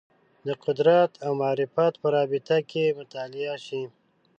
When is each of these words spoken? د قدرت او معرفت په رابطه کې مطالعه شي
د 0.47 0.49
قدرت 0.65 1.11
او 1.25 1.31
معرفت 1.41 1.93
په 2.01 2.07
رابطه 2.15 2.57
کې 2.69 2.95
مطالعه 2.99 3.55
شي 3.65 3.83